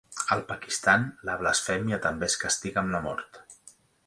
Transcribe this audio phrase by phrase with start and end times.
[0.35, 3.41] Al Pakistan la blasfèmia també es castiga amb la mort.